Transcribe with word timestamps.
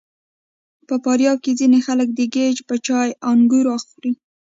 په 0.87 0.95
فاریاب 1.03 1.37
کې 1.43 1.51
ځینې 1.59 1.79
خلک 1.87 2.07
د 2.13 2.19
ګیځ 2.35 2.57
په 2.67 2.75
چای 2.85 3.09
انګور 3.31 3.65
خوري. 3.85 4.11